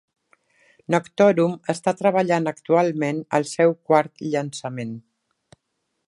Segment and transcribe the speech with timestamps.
[0.93, 4.97] Noctorum està treballant actualment al seu quart llançament.